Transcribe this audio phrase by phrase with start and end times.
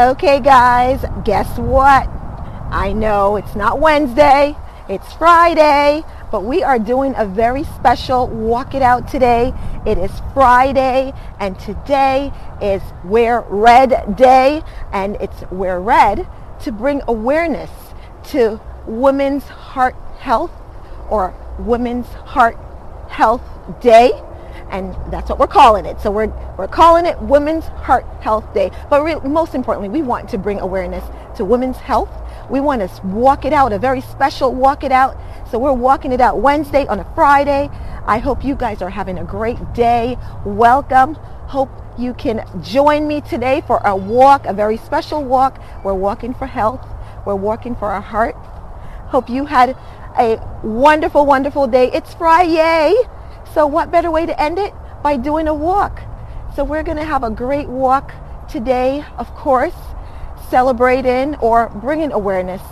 [0.00, 2.08] Okay, guys, guess what?
[2.70, 4.56] I know it's not Wednesday,
[4.88, 9.52] it's Friday, but we are doing a very special Walk It Out today.
[9.84, 12.32] It is Friday, and today
[12.62, 16.26] is Wear Red Day, and it's Wear Red
[16.60, 17.70] to bring awareness
[18.30, 20.52] to Women's Heart Health
[21.10, 22.56] or Women's Heart
[23.10, 23.42] Health
[23.82, 24.12] Day
[24.70, 26.00] and that's what we're calling it.
[26.00, 28.70] So we're, we're calling it Women's Heart Health Day.
[28.88, 31.04] But re- most importantly, we want to bring awareness
[31.36, 32.10] to women's health.
[32.48, 35.16] We want to walk it out, a very special walk it out.
[35.50, 37.68] So we're walking it out Wednesday on a Friday.
[38.06, 40.16] I hope you guys are having a great day.
[40.44, 41.14] Welcome.
[41.14, 45.60] Hope you can join me today for a walk, a very special walk.
[45.84, 46.86] We're walking for health.
[47.26, 48.36] We're walking for our heart.
[49.08, 49.76] Hope you had
[50.16, 51.90] a wonderful, wonderful day.
[51.92, 52.94] It's Friday.
[53.52, 54.72] So what better way to end it?
[55.02, 56.02] By doing a walk.
[56.54, 58.12] So we're going to have a great walk
[58.48, 59.74] today, of course,
[60.48, 62.62] celebrating or bringing awareness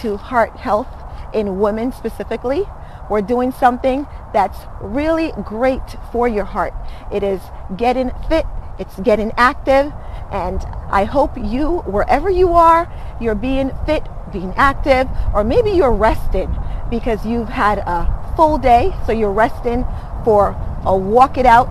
[0.00, 0.88] to heart health
[1.34, 2.64] in women specifically.
[3.08, 6.74] We're doing something that's really great for your heart.
[7.12, 7.40] It is
[7.76, 8.46] getting fit,
[8.78, 9.92] it's getting active,
[10.30, 15.92] and I hope you, wherever you are, you're being fit, being active, or maybe you're
[15.92, 16.56] resting
[16.88, 19.84] because you've had a full day, so you're resting
[20.24, 21.68] for a walk it out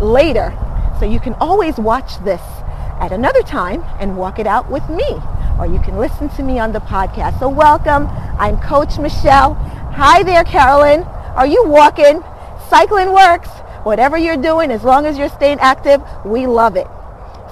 [0.00, 0.50] later.
[0.98, 2.40] So you can always watch this
[2.98, 5.20] at another time and walk it out with me.
[5.58, 7.40] Or you can listen to me on the podcast.
[7.40, 8.06] So welcome.
[8.38, 9.52] I'm Coach Michelle.
[9.92, 11.02] Hi there, Carolyn.
[11.36, 12.24] Are you walking?
[12.70, 13.50] Cycling works.
[13.84, 16.86] Whatever you're doing, as long as you're staying active, we love it.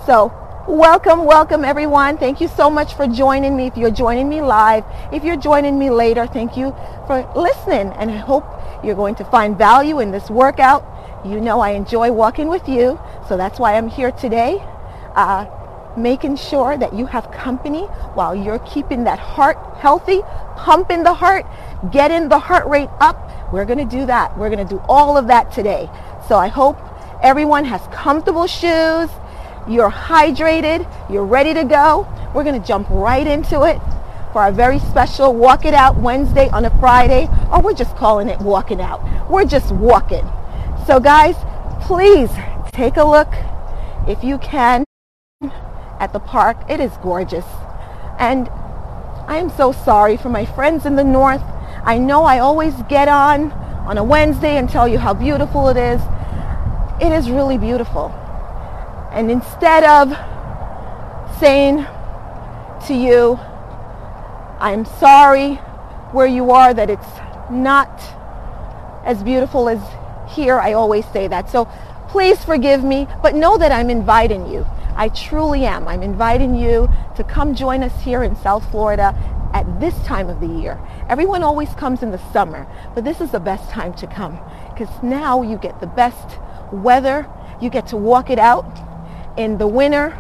[0.07, 0.33] So
[0.71, 2.17] welcome, welcome everyone.
[2.17, 3.67] Thank you so much for joining me.
[3.67, 6.71] If you're joining me live, if you're joining me later, thank you
[7.09, 7.93] for listening.
[7.99, 8.45] And I hope
[8.85, 10.87] you're going to find value in this workout.
[11.25, 14.63] You know I enjoy walking with you, so that's why I'm here today,
[15.17, 15.47] uh,
[15.97, 17.83] making sure that you have company
[18.15, 20.21] while you're keeping that heart healthy,
[20.57, 21.47] pumping the heart,
[21.91, 23.53] getting the heart rate up.
[23.53, 24.39] We're going to do that.
[24.39, 25.91] We're going to do all of that today.
[26.29, 26.79] So I hope
[27.25, 29.11] everyone has comfortable shoes,
[29.69, 32.07] you're hydrated, you're ready to go.
[32.35, 33.81] We're going to jump right into it
[34.33, 38.29] for our very special Walk It Out Wednesday on a Friday, or we're just calling
[38.29, 39.29] it Walking Out.
[39.29, 40.29] We're just walking.
[40.87, 41.37] So guys,
[41.83, 42.31] please
[42.73, 43.33] take a look
[44.09, 44.85] if you can
[45.99, 46.59] at the park.
[46.69, 47.45] It is gorgeous.
[48.19, 48.49] And
[49.27, 51.43] I'm so sorry for my friends in the north.
[51.85, 55.77] I know I always get on on a Wednesday and tell you how beautiful it
[55.77, 56.01] is.
[57.01, 58.15] It is really beautiful.
[59.13, 60.11] And instead of
[61.41, 61.85] saying
[62.87, 63.39] to you,
[64.61, 65.55] I'm sorry
[66.13, 67.09] where you are that it's
[67.51, 68.01] not
[69.05, 69.81] as beautiful as
[70.33, 70.61] here.
[70.61, 71.51] I always say that.
[71.51, 71.65] So
[72.09, 74.67] please forgive me, but know that I'm inviting you.
[74.95, 75.89] I truly am.
[75.89, 79.17] I'm inviting you to come join us here in South Florida
[79.53, 80.81] at this time of the year.
[81.09, 84.39] Everyone always comes in the summer, but this is the best time to come
[84.73, 86.39] because now you get the best
[86.71, 87.29] weather.
[87.61, 88.90] You get to walk it out
[89.37, 90.11] in the winter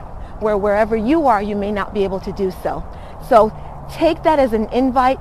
[0.41, 2.84] where wherever you are, you may not be able to do so.
[3.28, 3.53] So
[3.93, 5.19] take that as an invite.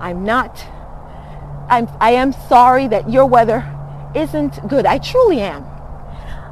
[0.00, 0.64] I'm not,
[1.68, 3.64] I'm, I am sorry that your weather
[4.14, 4.86] isn't good.
[4.86, 5.64] I truly am.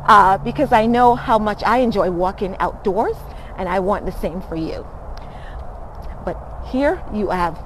[0.07, 3.17] Uh, because I know how much I enjoy walking outdoors
[3.57, 4.87] and I want the same for you.
[6.25, 6.37] But
[6.67, 7.57] here you have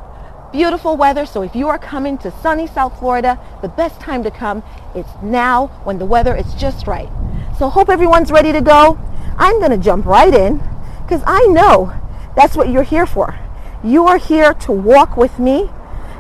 [0.57, 1.27] beautiful weather.
[1.27, 4.63] So if you are coming to sunny South Florida, the best time to come
[4.95, 7.11] is now when the weather is just right.
[7.59, 8.99] So hope everyone's ready to go.
[9.37, 10.63] I'm going to jump right in
[11.03, 11.93] because I know
[12.35, 13.39] that's what you're here for.
[13.85, 15.69] You are here to walk with me,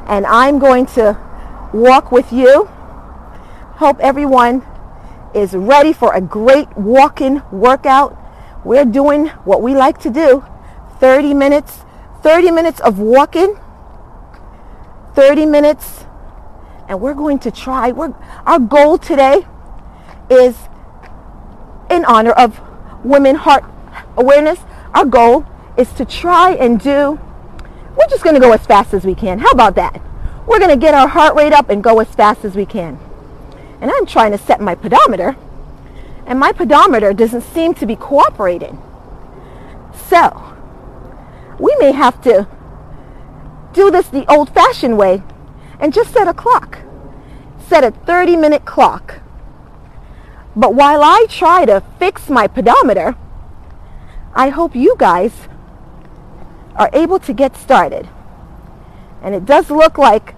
[0.06, 1.18] and I'm going to
[1.72, 2.66] walk with you.
[3.80, 4.62] Hope everyone
[5.34, 8.14] is ready for a great walking workout.
[8.66, 10.44] We're doing what we like to do
[11.00, 11.86] 30 minutes,
[12.22, 13.58] 30 minutes of walking,
[15.16, 16.04] 30 minutes,
[16.88, 17.90] and we're going to try.
[17.90, 18.14] We're,
[18.46, 19.44] our goal today
[20.30, 20.56] is
[21.90, 22.60] in honor of
[23.04, 23.64] Women Heart
[24.16, 24.60] Awareness.
[24.94, 25.44] Our goal
[25.76, 27.18] is to try and do
[27.96, 29.38] we're just going to go as fast as we can.
[29.38, 30.02] How about that?
[30.46, 33.00] We're going to get our heart rate up and go as fast as we can.
[33.80, 35.36] And I'm trying to set my pedometer,
[36.26, 38.80] and my pedometer doesn't seem to be cooperating.
[40.08, 40.54] So,
[41.58, 42.46] we may have to
[43.76, 45.22] do this the old-fashioned way
[45.78, 46.78] and just set a clock.
[47.68, 49.20] Set a 30-minute clock.
[50.56, 53.14] But while I try to fix my pedometer,
[54.34, 55.32] I hope you guys
[56.74, 58.08] are able to get started.
[59.22, 60.34] And it does look like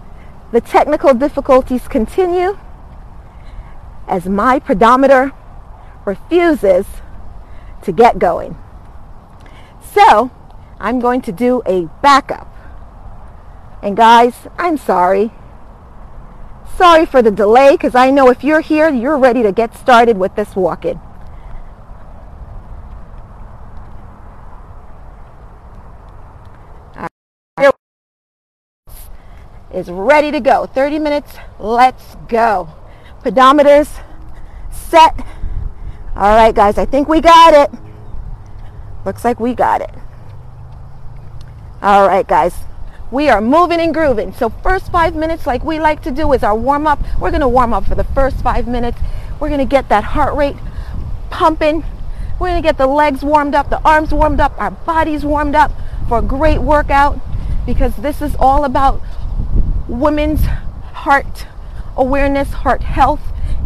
[0.51, 2.57] the technical difficulties continue
[4.07, 5.31] as my pedometer
[6.05, 6.85] refuses
[7.83, 8.57] to get going.
[9.93, 10.31] So
[10.79, 12.58] I'm going to do a backup.
[13.81, 15.31] And guys, I'm sorry.
[16.77, 20.17] Sorry for the delay because I know if you're here, you're ready to get started
[20.17, 20.99] with this walking.
[29.71, 30.65] Is ready to go.
[30.65, 32.69] 30 minutes, let's go.
[33.23, 34.03] Pedometers
[34.71, 35.15] set.
[36.15, 37.79] All right, guys, I think we got it.
[39.05, 39.91] Looks like we got it.
[41.81, 42.55] All right, guys.
[43.11, 44.33] We are moving and grooving.
[44.33, 46.99] So first five minutes, like we like to do, is our warm up.
[47.19, 48.99] We're going to warm up for the first five minutes.
[49.39, 50.55] We're going to get that heart rate
[51.29, 51.83] pumping.
[52.39, 55.55] We're going to get the legs warmed up, the arms warmed up, our bodies warmed
[55.55, 55.71] up
[56.07, 57.19] for a great workout
[57.65, 59.01] because this is all about
[59.87, 60.41] women's
[60.93, 61.45] heart
[61.97, 63.21] awareness, heart health,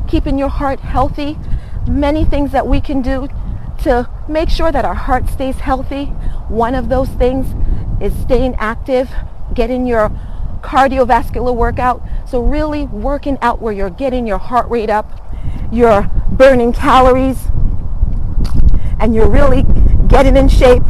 [0.07, 1.37] keeping your heart healthy.
[1.87, 3.27] Many things that we can do
[3.83, 6.05] to make sure that our heart stays healthy.
[6.47, 7.53] One of those things
[8.01, 9.09] is staying active,
[9.53, 10.09] getting your
[10.61, 12.01] cardiovascular workout.
[12.27, 15.21] So really working out where you're getting your heart rate up,
[15.71, 17.47] you're burning calories,
[18.99, 19.63] and you're really
[20.07, 20.83] getting in shape,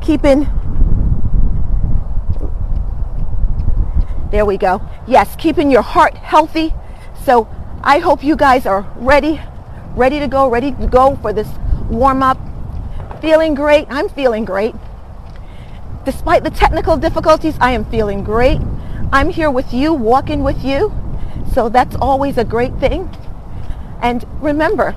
[0.00, 0.48] keeping
[4.30, 4.82] There we go.
[5.06, 6.74] Yes, keeping your heart healthy.
[7.24, 7.48] So
[7.82, 9.40] I hope you guys are ready
[9.96, 11.48] ready to go, ready to go for this
[11.88, 12.38] warm up.
[13.20, 13.86] Feeling great.
[13.88, 14.74] I'm feeling great.
[16.06, 18.60] Despite the technical difficulties, I am feeling great.
[19.12, 20.94] I'm here with you, walking with you.
[21.52, 23.10] So that's always a great thing.
[24.00, 24.94] And remember,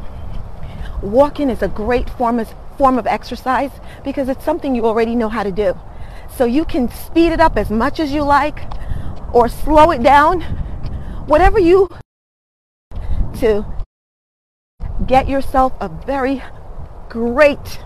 [1.01, 3.71] walking is a great form of, form of exercise
[4.03, 5.75] because it's something you already know how to do.
[6.37, 8.59] So you can speed it up as much as you like
[9.33, 10.41] or slow it down,
[11.25, 11.89] whatever you
[13.39, 13.65] to
[15.07, 16.43] get yourself a very
[17.09, 17.79] great,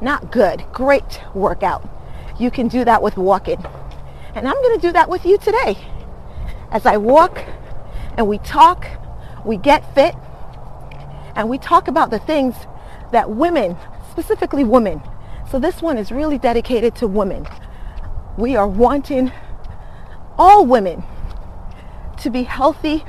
[0.00, 1.88] not good, great workout.
[2.38, 3.64] You can do that with walking.
[4.34, 5.76] And I'm going to do that with you today.
[6.70, 7.44] As I walk
[8.16, 8.86] and we talk,
[9.44, 10.14] we get fit,
[11.36, 12.54] and we talk about the things
[13.12, 13.76] that women,
[14.10, 15.02] specifically women,
[15.50, 17.46] so this one is really dedicated to women.
[18.36, 19.30] We are wanting
[20.38, 21.04] all women
[22.18, 23.04] to be healthy,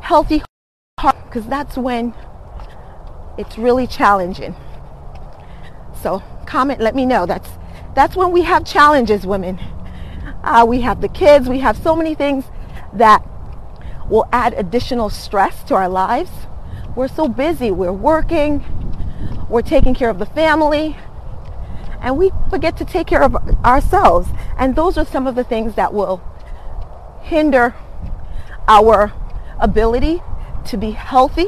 [0.00, 0.42] healthy
[1.00, 2.14] heart, because that's when
[3.38, 4.54] it's really challenging.
[6.02, 7.26] So comment, let me know.
[7.26, 7.48] That's
[7.96, 9.58] that's when we have challenges, women.
[10.44, 11.48] Uh, we have the kids.
[11.48, 12.44] We have so many things
[12.92, 13.26] that
[14.10, 16.30] will add additional stress to our lives.
[16.94, 17.70] We're so busy.
[17.70, 18.62] We're working.
[19.48, 20.98] We're taking care of the family.
[22.02, 23.34] And we forget to take care of
[23.64, 24.28] ourselves.
[24.58, 26.22] And those are some of the things that will
[27.22, 27.74] hinder
[28.68, 29.14] our
[29.58, 30.22] ability
[30.66, 31.46] to be healthy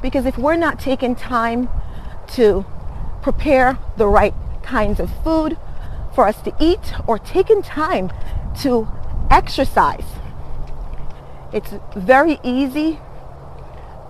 [0.00, 1.68] because if we're not taking time
[2.28, 2.64] to
[3.20, 5.58] prepare the right kinds of food
[6.16, 8.10] for us to eat or taking time
[8.62, 8.88] to
[9.30, 10.06] exercise,
[11.52, 12.98] it's very easy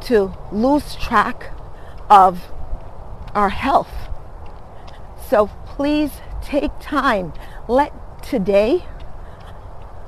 [0.03, 1.51] to lose track
[2.09, 2.41] of
[3.35, 3.91] our health.
[5.29, 6.13] So please
[6.43, 7.33] take time.
[7.67, 7.93] Let
[8.23, 8.85] today,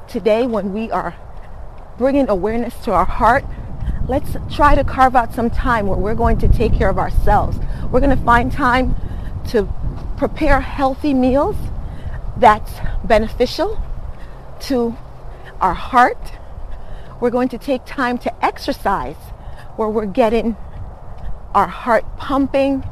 [0.06, 1.16] today when we are
[1.98, 3.44] bringing awareness to our heart,
[4.06, 7.58] let's try to carve out some time where we're going to take care of ourselves.
[7.90, 8.94] We're going to find time
[9.48, 9.68] to
[10.16, 11.56] prepare healthy meals
[12.38, 12.72] that's
[13.04, 13.82] beneficial
[14.60, 14.96] to
[15.60, 16.32] our heart.
[17.20, 19.16] We're going to take time to exercise
[19.76, 20.56] where we're getting
[21.54, 22.84] our heart pumping.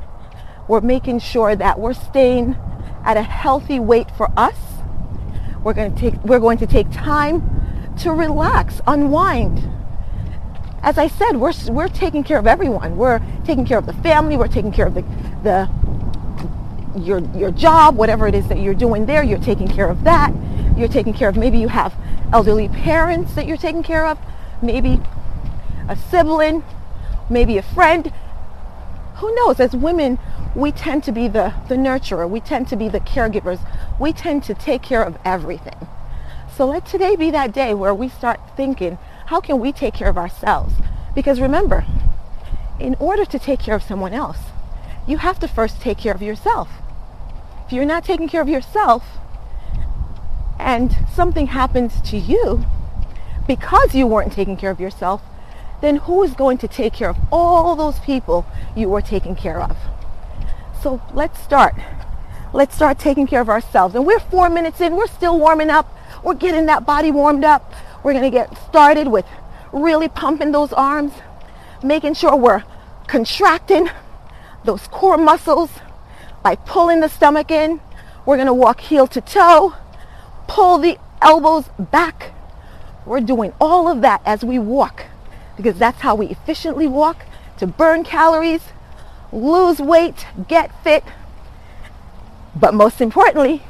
[0.69, 2.57] We're making sure that we're staying
[3.05, 4.57] at a healthy weight for us.
[5.63, 9.71] We're going to take, we're going to take time to relax, unwind,
[10.87, 12.97] as I said, we're, we're taking care of everyone.
[12.97, 14.37] We're taking care of the family.
[14.37, 15.03] We're taking care of the,
[15.43, 15.69] the
[16.99, 19.23] your, your job, whatever it is that you're doing there.
[19.23, 20.33] You're taking care of that.
[20.77, 21.95] You're taking care of, maybe you have
[22.33, 24.19] elderly parents that you're taking care of.
[24.63, 25.01] Maybe
[25.89, 26.65] a sibling,
[27.31, 28.13] maybe a friend.
[29.17, 29.61] Who knows?
[29.61, 30.19] As women,
[30.55, 32.29] we tend to be the, the nurturer.
[32.29, 33.61] We tend to be the caregivers.
[33.99, 35.87] We tend to take care of everything.
[36.57, 40.09] So let today be that day where we start thinking, how can we take care
[40.09, 40.75] of ourselves?
[41.15, 41.85] Because remember,
[42.81, 44.39] in order to take care of someone else,
[45.07, 46.69] you have to first take care of yourself.
[47.67, 49.05] If you're not taking care of yourself
[50.57, 52.65] and something happens to you
[53.49, 55.21] because you weren't taking care of yourself,
[55.81, 58.47] then who is going to take care of all those people
[58.77, 59.77] you were taking care of?
[60.81, 61.75] So let's start.
[62.53, 63.97] Let's start taking care of ourselves.
[63.97, 64.95] And we're four minutes in.
[64.95, 65.93] We're still warming up.
[66.23, 67.75] We're getting that body warmed up.
[68.05, 69.27] We're going to get started with
[69.73, 71.13] really pumping those arms,
[71.83, 72.63] making sure we're
[73.09, 73.91] contracting
[74.65, 75.71] those core muscles
[76.47, 77.81] by pulling the stomach in.
[78.25, 79.75] We're going to walk heel to toe,
[80.47, 82.35] pull the elbows back.
[83.05, 85.07] We're doing all of that as we walk
[85.57, 87.27] because that's how we efficiently walk
[87.59, 88.63] to burn calories,
[89.33, 91.03] lose weight, get fit,
[92.55, 93.65] but most importantly,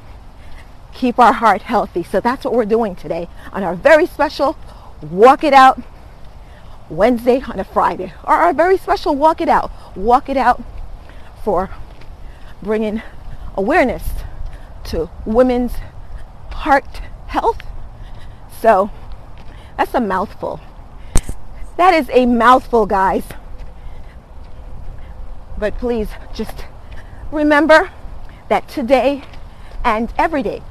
[0.93, 2.03] keep our heart healthy.
[2.03, 4.55] So that's what we're doing today on our very special
[5.01, 5.81] Walk It Out
[6.91, 9.73] Wednesday on a Friday, or our very special Walk It Out.
[9.97, 10.63] Walk It Out
[11.43, 11.71] for
[12.63, 13.03] bringing
[13.55, 14.03] awareness
[14.85, 15.75] to women's
[16.51, 17.63] heart health.
[18.61, 18.91] So
[19.77, 20.61] that's a mouthful.
[21.77, 23.25] That is a mouthful, guys.
[25.59, 26.65] But please just
[27.31, 27.91] remember
[28.49, 29.23] that today
[29.85, 30.63] and every day,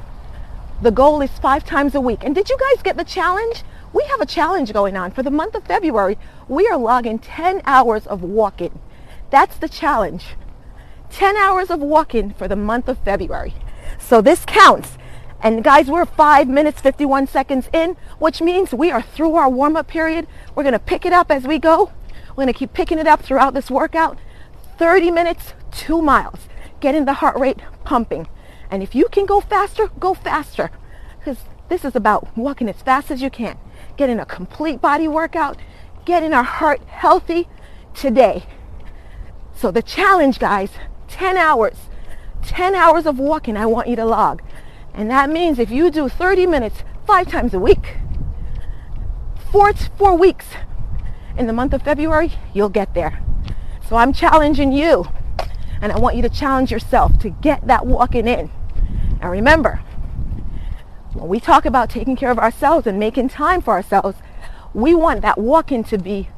[0.82, 2.24] the goal is five times a week.
[2.24, 3.63] And did you guys get the challenge?
[3.94, 5.12] We have a challenge going on.
[5.12, 8.80] For the month of February, we are logging 10 hours of walking.
[9.30, 10.36] That's the challenge.
[11.15, 13.53] 10 hours of walking for the month of February.
[13.98, 14.98] So this counts.
[15.41, 19.88] And guys, we're 5 minutes 51 seconds in, which means we are through our warm-up
[19.88, 20.27] period.
[20.53, 21.93] We're going to pick it up as we go.
[22.31, 24.19] We're going to keep picking it up throughout this workout.
[24.77, 26.50] 30 minutes, 2 miles.
[26.81, 28.27] Getting the heart rate pumping.
[28.69, 30.69] And if you can go faster, go faster.
[31.17, 33.57] Because this is about walking as fast as you can.
[33.95, 35.55] Getting a complete body workout.
[36.03, 37.48] Getting our heart healthy
[37.93, 38.48] today.
[39.55, 40.72] So the challenge, guys,
[41.07, 41.77] 10 hours.
[42.43, 44.41] 10 hours of walking I want you to log.
[44.93, 47.97] And that means if you do 30 minutes five times a week,
[49.51, 50.45] four, four weeks
[51.38, 53.21] in the month of February, you'll get there.
[53.88, 55.07] So I'm challenging you.
[55.81, 58.50] And I want you to challenge yourself to get that walking in.
[59.21, 59.81] And remember,
[61.13, 64.17] when we talk about taking care of ourselves and making time for ourselves,
[64.74, 66.29] we want that walking to be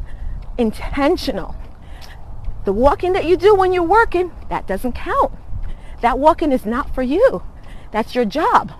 [0.57, 1.55] intentional.
[2.67, 5.31] The walking that you do when you're working, that doesn't count.
[6.01, 7.41] That walking is not for you.
[7.93, 8.74] That's your job.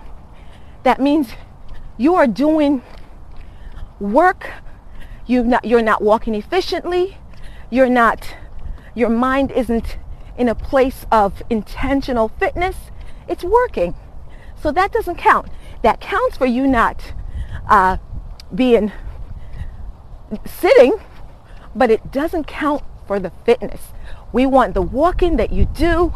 [0.82, 1.30] That means
[1.96, 2.82] you are doing
[3.98, 4.50] work.
[5.26, 7.16] You you're not walking efficiently.
[7.70, 8.36] You're not,
[8.94, 9.96] your mind isn't
[10.36, 12.76] in a place of intentional fitness.
[13.26, 13.94] It's working.
[14.54, 15.48] So that doesn't count.
[15.82, 17.14] That counts for you not
[17.66, 17.96] uh,
[18.54, 18.92] being
[20.44, 21.00] sitting,
[21.74, 23.80] but it doesn't count for the fitness.
[24.32, 26.14] We want the walking that you do,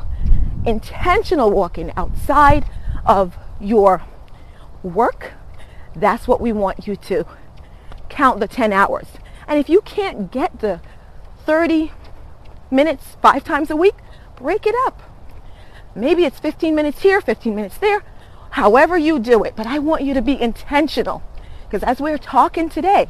[0.64, 2.64] intentional walking outside
[3.04, 4.04] of your
[4.84, 5.32] work.
[5.96, 7.26] That's what we want you to
[8.08, 9.06] count the 10 hours.
[9.48, 10.80] And if you can't get the
[11.44, 11.92] 30
[12.70, 13.96] minutes five times a week,
[14.36, 15.02] break it up.
[15.94, 18.02] Maybe it's 15 minutes here, 15 minutes there,
[18.50, 19.54] however you do it.
[19.56, 21.22] But I want you to be intentional
[21.64, 23.08] because as we're talking today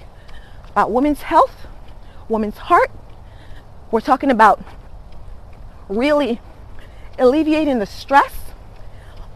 [0.71, 1.67] about women's health,
[2.29, 2.91] women's heart,
[3.93, 4.61] we're talking about
[5.89, 6.41] really
[7.19, 8.35] alleviating the stress,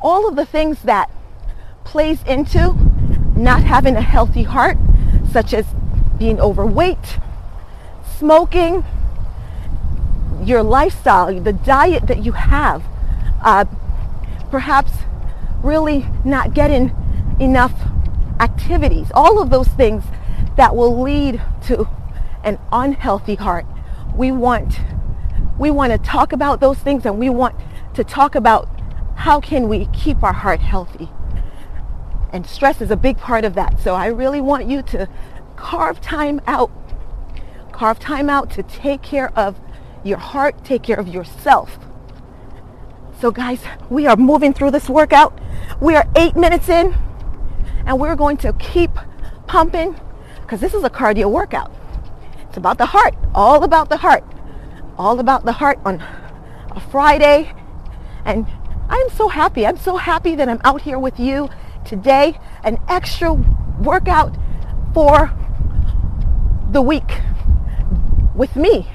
[0.00, 1.10] all of the things that
[1.84, 2.72] plays into
[3.36, 4.78] not having a healthy heart,
[5.30, 5.66] such as
[6.18, 7.18] being overweight,
[8.18, 8.82] smoking,
[10.42, 12.82] your lifestyle, the diet that you have,
[13.44, 13.66] uh,
[14.50, 14.92] perhaps
[15.62, 16.96] really not getting
[17.38, 17.74] enough
[18.40, 20.02] activities, all of those things
[20.56, 21.86] that will lead to
[22.42, 23.66] an unhealthy heart
[24.16, 24.80] we want
[25.58, 27.54] we want to talk about those things and we want
[27.94, 28.68] to talk about
[29.16, 31.08] how can we keep our heart healthy.
[32.30, 33.80] And stress is a big part of that.
[33.80, 35.08] So I really want you to
[35.56, 36.70] carve time out.
[37.72, 39.58] Carve time out to take care of
[40.04, 41.78] your heart, take care of yourself.
[43.18, 45.38] So guys, we are moving through this workout.
[45.80, 46.94] We are eight minutes in
[47.86, 48.90] and we're going to keep
[49.46, 49.98] pumping
[50.42, 51.72] because this is a cardio workout.
[52.48, 54.24] It's about the heart, all about the heart,
[54.98, 56.02] all about the heart on
[56.70, 57.52] a Friday.
[58.24, 58.46] And
[58.88, 59.66] I'm so happy.
[59.66, 61.50] I'm so happy that I'm out here with you
[61.84, 62.40] today.
[62.64, 64.34] An extra workout
[64.94, 65.30] for
[66.72, 67.20] the week
[68.34, 68.88] with me,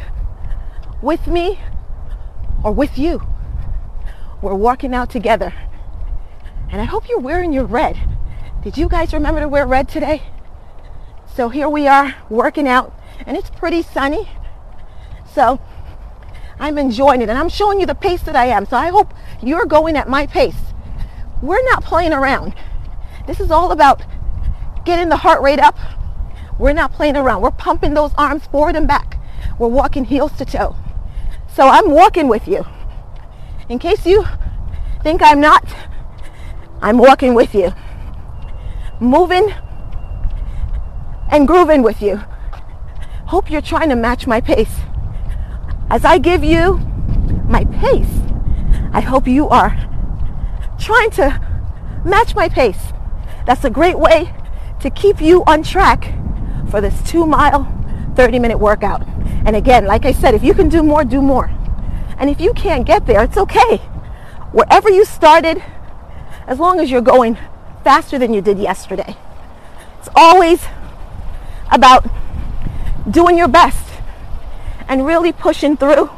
[1.01, 1.59] with me
[2.63, 3.21] or with you.
[4.41, 5.53] We're walking out together.
[6.71, 7.97] And I hope you're wearing your red.
[8.63, 10.23] Did you guys remember to wear red today?
[11.35, 12.93] So here we are working out
[13.25, 14.29] and it's pretty sunny.
[15.33, 15.59] So
[16.59, 18.65] I'm enjoying it and I'm showing you the pace that I am.
[18.65, 20.73] So I hope you're going at my pace.
[21.41, 22.53] We're not playing around.
[23.27, 24.03] This is all about
[24.85, 25.77] getting the heart rate up.
[26.59, 27.41] We're not playing around.
[27.41, 29.17] We're pumping those arms forward and back.
[29.57, 30.75] We're walking heels to toe.
[31.47, 32.65] So I'm walking with you.
[33.69, 34.25] In case you
[35.01, 35.65] think I'm not,
[36.81, 37.73] I'm walking with you.
[38.99, 39.53] Moving
[41.31, 42.21] and grooving with you
[43.31, 44.81] hope you're trying to match my pace.
[45.89, 46.79] As I give you
[47.47, 48.13] my pace,
[48.91, 49.71] I hope you are
[50.77, 51.39] trying to
[52.03, 52.91] match my pace.
[53.45, 54.33] That's a great way
[54.81, 56.13] to keep you on track
[56.69, 57.63] for this two mile,
[58.17, 59.07] 30 minute workout.
[59.45, 61.49] And again, like I said, if you can do more, do more.
[62.17, 63.77] And if you can't get there, it's okay.
[64.51, 65.63] Wherever you started,
[66.47, 67.37] as long as you're going
[67.81, 69.15] faster than you did yesterday.
[69.99, 70.65] It's always
[71.71, 72.05] about
[73.09, 73.85] doing your best
[74.87, 76.09] and really pushing through,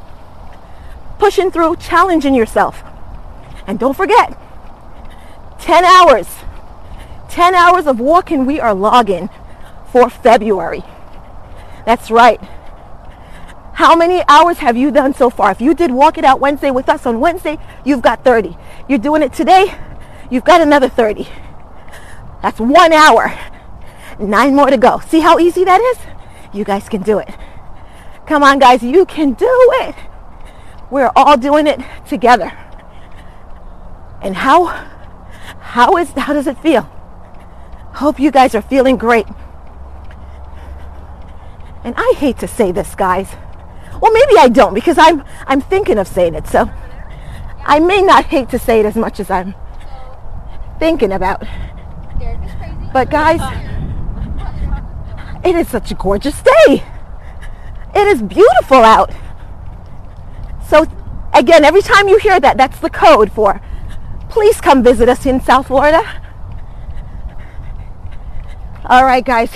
[1.20, 2.84] pushing through, challenging yourself.
[3.68, 4.38] And don't forget,
[5.60, 6.28] 10 hours,
[7.30, 9.30] 10 hours of walking we are logging
[9.92, 10.84] for February.
[11.86, 12.42] That's right.
[13.74, 15.52] How many hours have you done so far?
[15.52, 18.56] If you did Walk It Out Wednesday with us on Wednesday, you've got 30.
[18.88, 19.74] You're doing it today,
[20.30, 21.28] you've got another 30.
[22.42, 23.34] That's one hour.
[24.20, 25.00] Nine more to go.
[25.08, 26.13] See how easy that is?
[26.54, 27.30] You guys can do it.
[28.28, 29.96] Come on, guys, you can do it.
[30.90, 32.52] We're all doing it together.
[34.22, 34.66] And how
[35.60, 36.84] how is how does it feel?
[37.94, 39.26] Hope you guys are feeling great.
[41.84, 43.36] And I hate to say this, guys.
[44.02, 46.48] Well, maybe I don't because I'm I'm thinking of saying it.
[46.48, 46.70] So
[47.66, 49.56] I may not hate to say it as much as I'm
[50.80, 51.44] thinking about.
[52.94, 53.42] But guys,
[55.44, 56.84] it is such a gorgeous day.
[57.96, 59.12] It is beautiful out.
[60.68, 60.88] So
[61.34, 63.62] again, every time you hear that, that's the code for
[64.34, 66.02] please come visit us in South Florida.
[68.86, 69.52] All right, guys,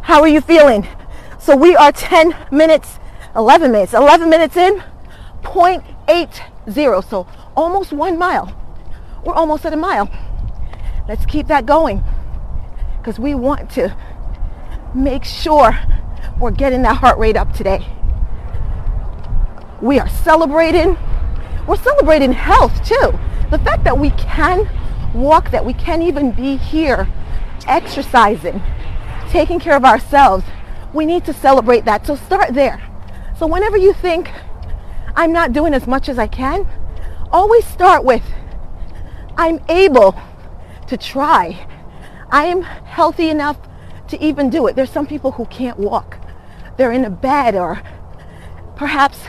[0.00, 0.88] how are you feeling?
[1.38, 2.98] So we are 10 minutes,
[3.36, 4.82] 11 minutes, 11 minutes in,
[5.42, 7.04] 0.80.
[7.04, 8.56] So almost one mile.
[9.22, 10.10] We're almost at a mile.
[11.06, 12.02] Let's keep that going
[12.96, 13.94] because we want to
[14.94, 15.78] make sure
[16.38, 17.86] we're getting that heart rate up today.
[19.80, 20.96] We are celebrating.
[21.66, 23.18] We're celebrating health too.
[23.50, 24.68] The fact that we can
[25.14, 27.08] walk, that we can even be here
[27.66, 28.62] exercising,
[29.28, 30.44] taking care of ourselves,
[30.92, 32.06] we need to celebrate that.
[32.06, 32.82] So start there.
[33.38, 34.30] So whenever you think,
[35.14, 36.66] I'm not doing as much as I can,
[37.30, 38.22] always start with,
[39.36, 40.14] I'm able
[40.86, 41.66] to try.
[42.30, 43.58] I am healthy enough
[44.08, 44.76] to even do it.
[44.76, 46.18] There's some people who can't walk.
[46.76, 47.82] They're in a bed or
[48.76, 49.20] perhaps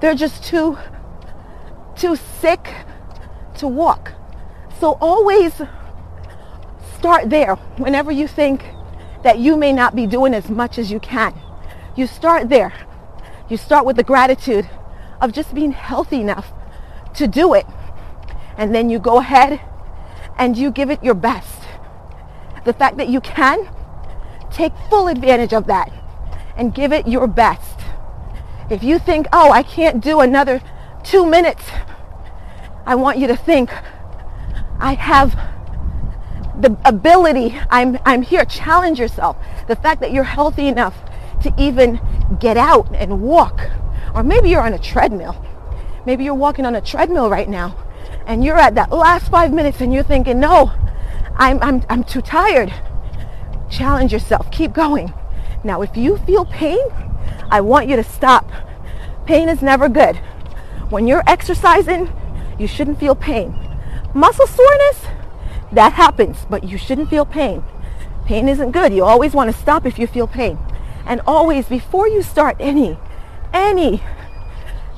[0.00, 0.78] they're just too
[1.96, 2.74] too sick
[3.56, 4.12] to walk.
[4.80, 5.60] So always
[6.98, 8.64] start there whenever you think
[9.22, 11.34] that you may not be doing as much as you can.
[11.94, 12.72] You start there.
[13.48, 14.68] You start with the gratitude
[15.20, 16.52] of just being healthy enough
[17.14, 17.66] to do it.
[18.56, 19.60] And then you go ahead
[20.38, 21.60] and you give it your best.
[22.64, 23.68] The fact that you can,
[24.52, 25.92] take full advantage of that
[26.56, 27.80] and give it your best.
[28.70, 30.62] If you think, oh, I can't do another
[31.02, 31.64] two minutes,
[32.86, 33.70] I want you to think,
[34.78, 35.34] I have
[36.60, 39.36] the ability, I'm, I'm here, challenge yourself.
[39.68, 40.94] The fact that you're healthy enough
[41.42, 42.00] to even
[42.40, 43.60] get out and walk.
[44.14, 45.44] Or maybe you're on a treadmill.
[46.06, 47.76] Maybe you're walking on a treadmill right now
[48.26, 50.72] and you're at that last five minutes and you're thinking, no,
[51.36, 52.72] I'm, I'm, I'm too tired.
[53.72, 54.50] Challenge yourself.
[54.50, 55.14] Keep going.
[55.64, 56.78] Now, if you feel pain,
[57.50, 58.50] I want you to stop.
[59.24, 60.16] Pain is never good.
[60.90, 62.12] When you're exercising,
[62.58, 63.58] you shouldn't feel pain.
[64.12, 65.06] Muscle soreness,
[65.72, 67.64] that happens, but you shouldn't feel pain.
[68.26, 68.92] Pain isn't good.
[68.92, 70.58] You always want to stop if you feel pain.
[71.06, 72.98] And always, before you start any,
[73.54, 74.02] any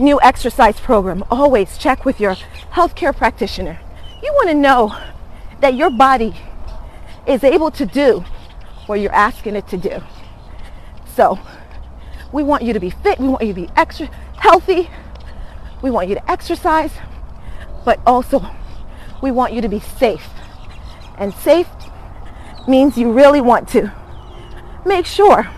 [0.00, 2.34] new exercise program, always check with your
[2.72, 3.78] healthcare practitioner.
[4.20, 4.98] You want to know
[5.60, 6.34] that your body
[7.26, 8.24] is able to do
[8.86, 10.02] what you're asking it to do.
[11.14, 11.38] So
[12.32, 13.18] we want you to be fit.
[13.18, 14.90] We want you to be extra healthy.
[15.82, 16.92] We want you to exercise,
[17.84, 18.44] but also
[19.22, 20.28] we want you to be safe.
[21.18, 21.68] And safe
[22.66, 23.92] means you really want to
[24.84, 25.48] make sure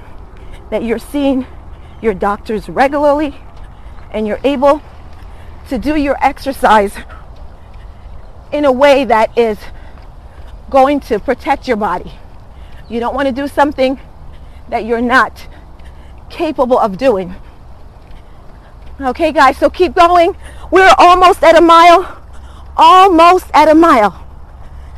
[0.71, 1.47] that you're seeing
[2.03, 3.37] your doctors regularly
[4.11, 4.83] and you're able
[5.69, 6.97] to do your exercise
[8.53, 9.59] in a way that is
[10.71, 12.13] going to protect your body.
[12.89, 14.01] You don't want to do something
[14.69, 15.47] that you're not
[16.31, 17.35] capable of doing.
[19.01, 20.37] Okay, guys, so keep going.
[20.71, 22.23] We're almost at a mile.
[22.77, 24.11] Almost at a mile.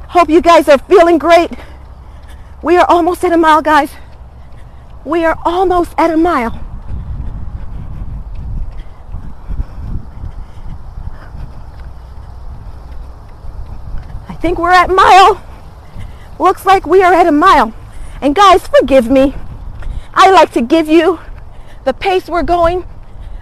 [0.08, 1.50] Hope you guys are feeling great.
[2.62, 3.90] We are almost at a mile, guys.
[5.04, 6.64] We are almost at a mile.
[14.28, 15.42] I think we're at mile.
[16.38, 17.74] Looks like we are at a mile.
[18.20, 19.34] And guys, forgive me.
[20.12, 21.20] I like to give you
[21.84, 22.84] the pace we're going.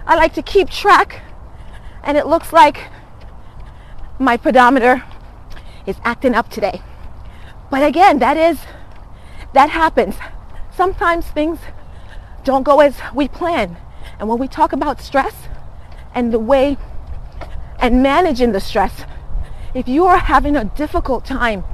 [0.06, 1.22] I like to keep track.
[2.02, 2.88] And it looks like
[4.18, 5.02] my pedometer
[5.86, 6.82] is acting up today.
[7.70, 8.58] But again, that is,
[9.54, 10.16] that happens.
[10.74, 11.58] Sometimes things
[12.44, 13.78] don't go as we plan.
[14.18, 15.34] And when we talk about stress
[16.14, 16.76] and the way
[17.78, 19.04] and managing the stress,
[19.74, 21.64] if you are having a difficult time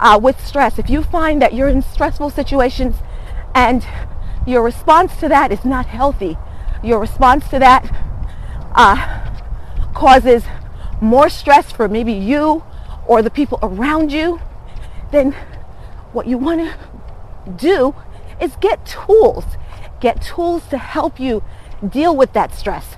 [0.00, 2.96] uh, with stress, if you find that you're in stressful situations
[3.54, 3.86] and
[4.46, 6.38] your response to that is not healthy,
[6.82, 7.84] your response to that
[8.74, 9.30] uh,
[9.94, 10.44] causes
[11.00, 12.64] more stress for maybe you
[13.06, 14.40] or the people around you,
[15.12, 15.32] then
[16.12, 17.94] what you want to do
[18.40, 19.44] is get tools.
[20.00, 21.42] Get tools to help you
[21.86, 22.96] deal with that stress.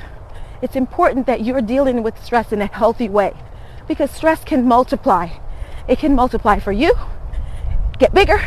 [0.63, 3.35] It's important that you're dealing with stress in a healthy way
[3.89, 5.31] because stress can multiply.
[5.89, 6.95] It can multiply for you,
[7.99, 8.39] get bigger,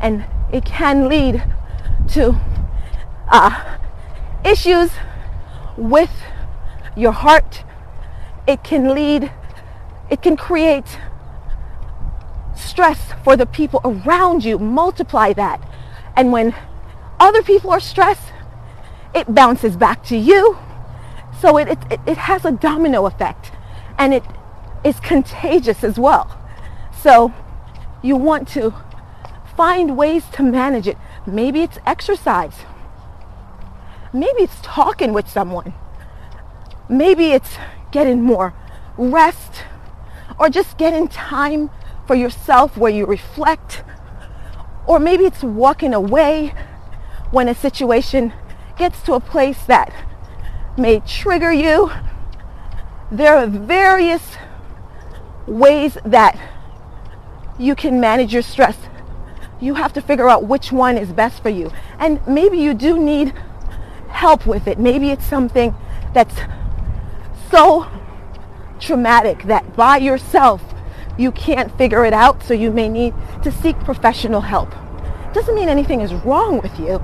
[0.00, 1.42] and it can lead
[2.08, 2.38] to
[3.28, 3.78] uh,
[4.44, 4.90] issues
[5.76, 6.10] with
[6.96, 7.64] your heart.
[8.46, 9.30] It can lead,
[10.10, 10.98] it can create
[12.54, 14.58] stress for the people around you.
[14.58, 15.60] Multiply that.
[16.16, 16.54] And when
[17.20, 18.32] other people are stressed,
[19.14, 20.58] it bounces back to you.
[21.40, 23.52] So it, it, it has a domino effect
[23.98, 24.24] and it
[24.84, 26.37] is contagious as well.
[27.02, 27.32] So
[28.02, 28.74] you want to
[29.56, 30.96] find ways to manage it.
[31.26, 32.54] Maybe it's exercise.
[34.12, 35.74] Maybe it's talking with someone.
[36.88, 37.56] Maybe it's
[37.92, 38.54] getting more
[38.96, 39.64] rest
[40.38, 41.70] or just getting time
[42.06, 43.82] for yourself where you reflect.
[44.86, 46.54] Or maybe it's walking away
[47.30, 48.32] when a situation
[48.78, 49.92] gets to a place that
[50.78, 51.90] may trigger you.
[53.12, 54.36] There are various
[55.46, 56.38] ways that
[57.58, 58.76] you can manage your stress.
[59.60, 61.72] You have to figure out which one is best for you.
[61.98, 63.34] And maybe you do need
[64.08, 64.78] help with it.
[64.78, 65.74] Maybe it's something
[66.14, 66.36] that's
[67.50, 67.86] so
[68.78, 70.62] traumatic that by yourself
[71.16, 74.70] you can't figure it out, so you may need to seek professional help.
[75.34, 77.02] Doesn't mean anything is wrong with you.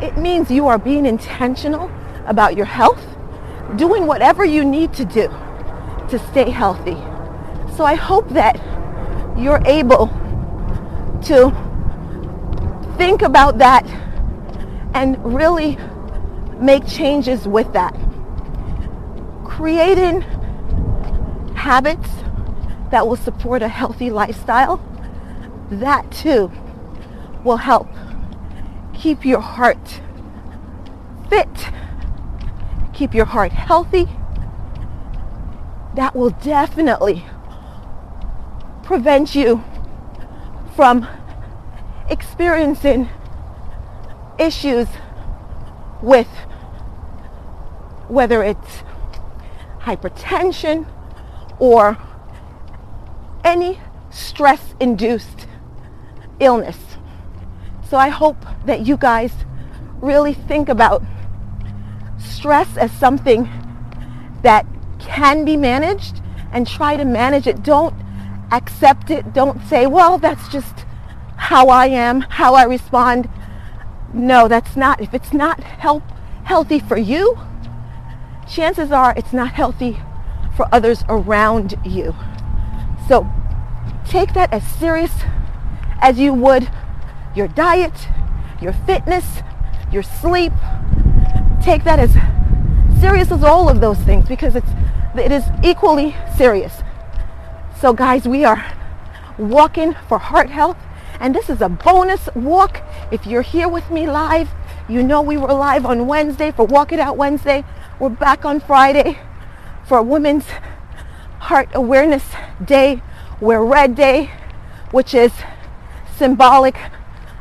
[0.00, 1.88] It means you are being intentional
[2.26, 3.00] about your health,
[3.76, 5.28] doing whatever you need to do
[6.08, 6.96] to stay healthy.
[7.76, 8.60] So I hope that
[9.36, 10.08] you're able
[11.24, 11.50] to
[12.96, 13.86] think about that
[14.94, 15.78] and really
[16.58, 17.96] make changes with that.
[19.44, 20.20] Creating
[21.54, 22.08] habits
[22.90, 24.80] that will support a healthy lifestyle,
[25.70, 26.50] that too
[27.44, 27.88] will help
[28.92, 30.00] keep your heart
[31.28, 31.70] fit,
[32.92, 34.08] keep your heart healthy.
[35.94, 37.24] That will definitely
[38.92, 39.64] prevent you
[40.76, 41.08] from
[42.10, 43.08] experiencing
[44.38, 44.86] issues
[46.02, 46.28] with
[48.08, 48.82] whether it's
[49.78, 50.86] hypertension
[51.58, 51.96] or
[53.42, 55.46] any stress induced
[56.38, 56.76] illness.
[57.88, 59.32] So I hope that you guys
[60.02, 61.02] really think about
[62.18, 63.48] stress as something
[64.42, 64.66] that
[64.98, 66.20] can be managed
[66.52, 67.62] and try to manage it.
[67.62, 68.01] Don't
[68.52, 69.32] accept it.
[69.32, 70.84] Don't say, well, that's just
[71.36, 73.28] how I am, how I respond.
[74.12, 75.00] No, that's not.
[75.00, 76.04] If it's not help,
[76.44, 77.38] healthy for you,
[78.48, 80.00] chances are it's not healthy
[80.56, 82.14] for others around you.
[83.08, 83.26] So
[84.06, 85.12] take that as serious
[86.00, 86.68] as you would
[87.34, 88.08] your diet,
[88.60, 89.40] your fitness,
[89.90, 90.52] your sleep.
[91.62, 92.12] Take that as
[93.00, 94.68] serious as all of those things because it's
[95.16, 96.81] it is equally serious.
[97.82, 98.64] So guys, we are
[99.36, 100.76] walking for heart health
[101.18, 102.80] and this is a bonus walk.
[103.10, 104.50] If you're here with me live,
[104.88, 107.64] you know we were live on Wednesday for Walk It Out Wednesday.
[107.98, 109.18] We're back on Friday
[109.84, 110.44] for Women's
[111.40, 112.22] Heart Awareness
[112.64, 113.02] Day.
[113.40, 114.30] Wear Red Day,
[114.92, 115.32] which is
[116.16, 116.76] symbolic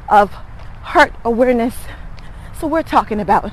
[0.10, 1.76] of heart awareness.
[2.60, 3.52] So we're talking about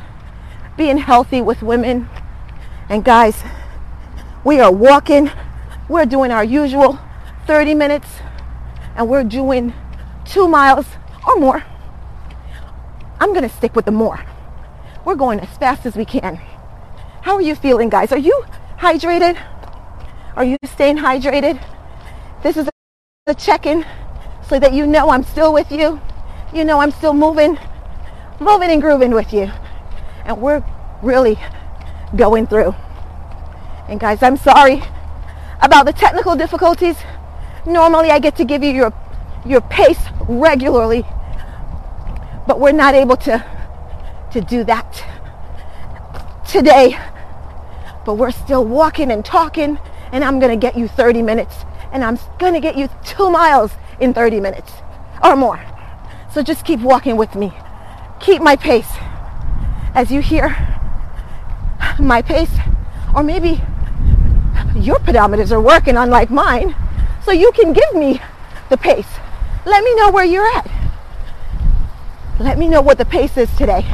[0.79, 2.09] being healthy with women.
[2.89, 3.43] And guys,
[4.43, 5.31] we are walking.
[5.89, 6.99] We're doing our usual
[7.47, 8.09] 30 minutes
[8.95, 9.73] and we're doing
[10.27, 10.85] two miles
[11.27, 11.65] or more.
[13.19, 14.23] I'm going to stick with the more.
[15.07, 16.37] We're going as fast as we can.
[17.23, 18.13] How are you feeling, guys?
[18.13, 18.45] Are you
[18.77, 19.43] hydrated?
[20.37, 21.65] Are you staying hydrated?
[22.43, 22.69] This is
[23.27, 23.87] a check-in
[24.47, 26.01] so that you know I'm still with you.
[26.53, 27.59] You know I'm still moving,
[28.41, 29.51] moving and grooving with you.
[30.27, 30.63] And we're
[31.03, 31.39] really
[32.15, 32.75] going through.
[33.89, 34.83] And guys, I'm sorry
[35.61, 36.97] about the technical difficulties.
[37.67, 38.93] Normally I get to give you your,
[39.45, 41.05] your pace regularly,
[42.47, 43.45] but we're not able to,
[44.33, 45.05] to do that
[46.49, 46.99] today.
[48.05, 49.79] But we're still walking and talking
[50.13, 51.57] and I'm going to get you 30 minutes
[51.93, 54.73] and I'm going to get you two miles in 30 minutes
[55.23, 55.63] or more.
[56.33, 57.53] So just keep walking with me.
[58.21, 58.91] Keep my pace.
[59.95, 60.57] As you hear
[61.99, 62.55] my pace,
[63.15, 63.61] or maybe
[64.83, 66.75] your pedometers are working unlike mine,
[67.25, 68.21] so you can give me
[68.71, 69.09] the pace.
[69.65, 70.71] Let me know where you're at.
[72.41, 73.85] Let me know what the pace is today.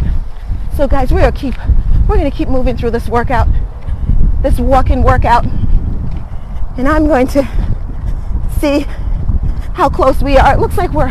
[0.77, 1.55] So guys, we're gonna keep
[2.09, 3.49] we're gonna keep moving through this workout,
[4.43, 5.45] this walking workout.
[6.77, 7.43] And I'm going to
[8.59, 8.81] see
[9.75, 10.55] how close we are.
[10.55, 11.09] It looks like we're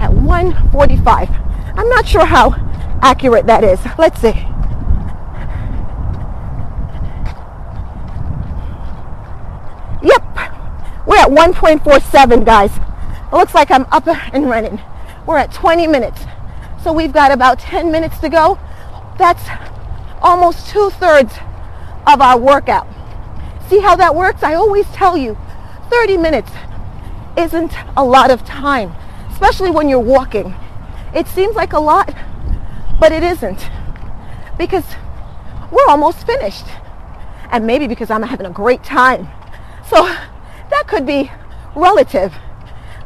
[0.00, 1.28] at 145.
[1.74, 2.54] I'm not sure how
[3.02, 3.80] accurate that is.
[3.98, 4.51] Let's see.
[10.02, 10.22] Yep,
[11.06, 12.70] we're at 1.47, guys.
[12.76, 14.80] It looks like I'm up and running.
[15.26, 16.22] We're at 20 minutes.
[16.82, 18.58] So we've got about 10 minutes to go.
[19.18, 19.42] That's
[20.20, 21.34] almost two thirds
[22.06, 22.88] of our workout.
[23.68, 24.42] See how that works?
[24.42, 25.36] I always tell you
[25.90, 26.50] 30 minutes
[27.36, 28.92] isn't a lot of time,
[29.30, 30.54] especially when you're walking.
[31.14, 32.14] It seems like a lot,
[32.98, 33.68] but it isn't
[34.58, 34.84] because
[35.70, 36.66] we're almost finished.
[37.50, 39.28] And maybe because I'm having a great time.
[39.92, 40.04] So
[40.70, 41.30] that could be
[41.76, 42.32] relative.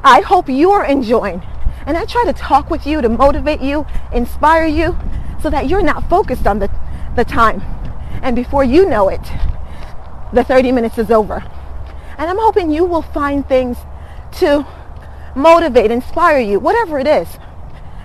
[0.05, 1.42] I hope you're enjoying.
[1.85, 4.96] And I try to talk with you to motivate you, inspire you,
[5.42, 6.70] so that you're not focused on the,
[7.16, 7.61] the time.
[8.22, 9.22] And before you know it,
[10.33, 11.44] the 30 minutes is over.
[12.18, 13.79] And I'm hoping you will find things
[14.38, 14.64] to
[15.35, 17.37] motivate, inspire you, whatever it is.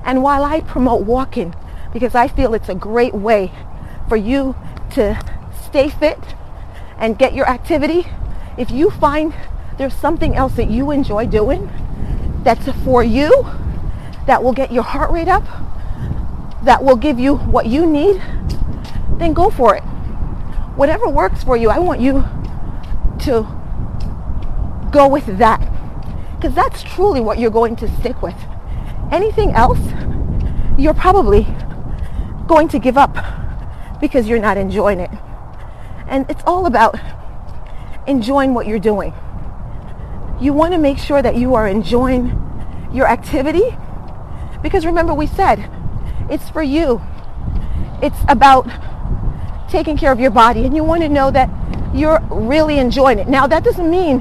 [0.04, 1.54] And while I promote walking,
[1.94, 3.52] because I feel it's a great way
[4.10, 4.56] for you
[4.94, 5.22] to
[5.66, 6.20] stay fit
[6.98, 8.08] and get your activity,
[8.62, 9.34] if you find
[9.80, 11.68] there's something else that you enjoy doing
[12.44, 13.44] that's for you,
[14.28, 15.44] that will get your heart rate up,
[16.64, 18.22] that will give you what you need,
[19.18, 19.82] then go for it.
[20.76, 22.24] Whatever works for you, I want you
[23.22, 23.48] to
[24.92, 25.60] go with that.
[26.36, 28.38] Because that's truly what you're going to stick with.
[29.12, 29.80] Anything else,
[30.78, 31.48] you're probably
[32.46, 33.16] going to give up
[34.00, 35.12] because you're not enjoying it.
[36.08, 36.96] And it's all about
[38.08, 39.14] enjoying what you're doing.
[40.40, 42.38] You want to make sure that you are enjoying
[42.94, 43.76] your activity
[44.62, 45.70] because remember we said
[46.30, 47.02] it's for you.
[48.02, 48.68] It's about
[49.70, 51.50] taking care of your body and you want to know that
[51.94, 53.28] you're really enjoying it.
[53.28, 54.20] Now that doesn't mean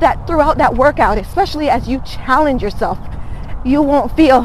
[0.00, 2.98] that throughout that workout, especially as you challenge yourself,
[3.64, 4.42] you won't feel,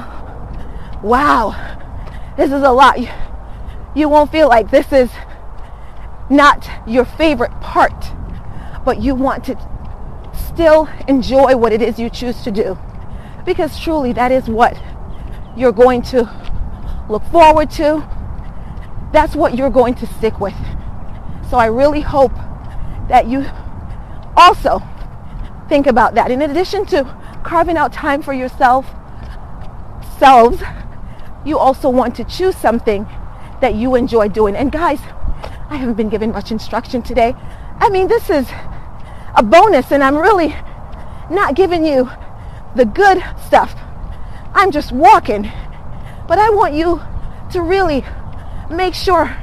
[1.01, 1.55] wow,
[2.37, 2.99] this is a lot.
[3.95, 5.09] You won't feel like this is
[6.29, 8.11] not your favorite part,
[8.87, 9.53] but you want to
[10.33, 12.77] still enjoy what it is you choose to do.
[13.45, 14.81] Because truly that is what
[15.57, 16.19] you're going to
[17.09, 18.01] look forward to.
[19.11, 20.55] That's what you're going to stick with.
[21.49, 22.31] So I really hope
[23.09, 23.45] that you
[24.37, 24.81] also
[25.67, 26.31] think about that.
[26.31, 27.03] In addition to
[27.43, 28.85] carving out time for yourself,
[30.17, 30.63] selves,
[31.45, 33.05] you also want to choose something
[33.59, 34.55] that you enjoy doing.
[34.55, 35.01] And guys,
[35.69, 37.35] I haven't been given much instruction today.
[37.79, 38.47] I mean, this is
[39.37, 40.55] a bonus and I'm really
[41.29, 42.09] not giving you
[42.75, 43.75] the good stuff.
[44.53, 45.51] I'm just walking.
[46.27, 47.01] But I want you
[47.51, 48.03] to really
[48.69, 49.37] make sure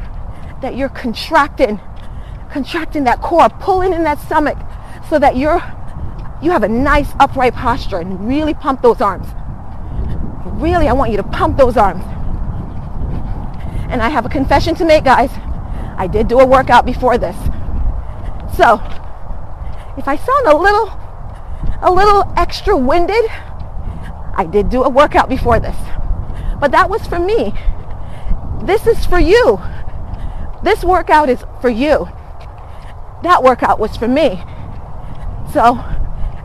[0.61, 1.81] that you're contracting,
[2.51, 4.59] contracting that core, pulling in that stomach
[5.09, 5.63] so that you're
[6.43, 9.27] you have a nice upright posture and really pump those arms.
[10.61, 12.05] Really, I want you to pump those arms.
[13.89, 15.31] And I have a confession to make, guys.
[15.97, 17.37] I did do a workout before this.
[18.57, 18.79] So,
[19.97, 20.93] if I sound a little
[21.83, 23.25] a little extra winded,
[24.37, 25.77] I did do a workout before this.
[26.59, 27.53] But that was for me.
[28.65, 29.61] This is for you.
[30.63, 32.09] This workout is for you.
[33.23, 34.43] That workout was for me.
[35.53, 35.79] So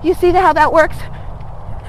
[0.04, 0.98] you see how that works?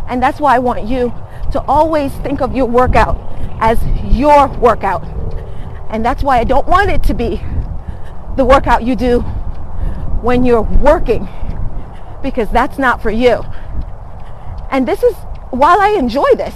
[0.08, 1.12] And that's why I want you
[1.52, 3.18] to always think of your workout
[3.60, 5.04] as your workout.
[5.90, 7.42] And that's why I don't want it to be
[8.36, 9.20] the workout you do
[10.22, 11.28] when you're working
[12.22, 13.44] because that's not for you.
[14.70, 15.14] And this is
[15.50, 16.54] while I enjoy this,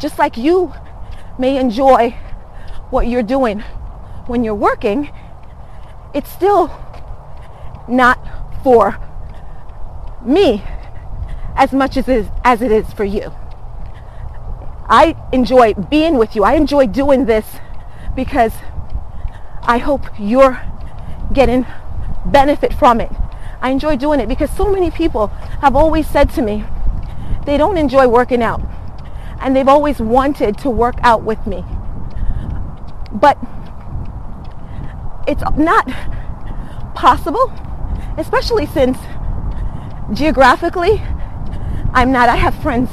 [0.00, 0.72] just like you
[1.38, 2.16] may enjoy
[2.90, 3.60] what you're doing
[4.26, 5.10] when you're working,
[6.14, 6.70] it's still
[7.88, 8.18] not
[8.62, 8.98] for
[10.24, 10.62] me
[11.54, 13.32] as much as it is, as it is for you.
[14.88, 16.44] I enjoy being with you.
[16.44, 17.44] I enjoy doing this
[18.16, 18.52] because
[19.62, 20.62] I hope you're
[21.32, 21.66] getting
[22.24, 23.12] benefit from it.
[23.60, 25.28] I enjoy doing it because so many people
[25.60, 26.64] have always said to me
[27.44, 28.60] they don't enjoy working out
[29.40, 31.64] and they've always wanted to work out with me.
[33.12, 33.38] But
[35.26, 35.86] it's not
[36.94, 37.52] possible
[38.18, 38.98] especially since
[40.12, 41.00] geographically,
[41.94, 42.90] I'm not, I have friends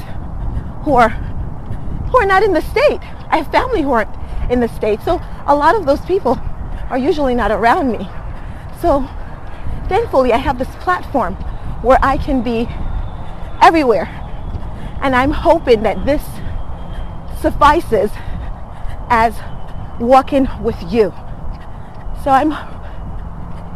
[0.84, 3.00] who are who are not in the state.
[3.30, 4.16] I have family who aren't
[4.50, 5.02] in the state.
[5.02, 6.40] So a lot of those people
[6.90, 8.08] are usually not around me.
[8.80, 9.10] So
[9.88, 11.36] thankfully I have this platform
[11.82, 12.68] where I can be
[13.62, 14.08] everywhere.
[15.02, 16.24] And I'm hoping that this
[17.42, 18.12] suffices
[19.10, 19.36] as
[20.00, 21.14] walking with you.
[22.24, 22.54] So I'm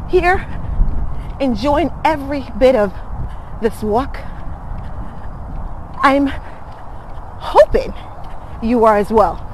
[0.09, 0.45] here
[1.39, 2.93] enjoying every bit of
[3.61, 4.17] this walk.
[6.01, 7.93] I'm hoping
[8.63, 9.45] you are as well.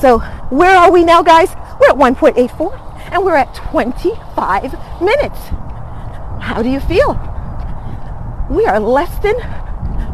[0.00, 0.18] So
[0.50, 1.54] where are we now, guys?
[1.80, 5.38] We're at 1.84 and we're at 25 minutes.
[6.40, 7.14] How do you feel?
[8.50, 9.36] We are less than,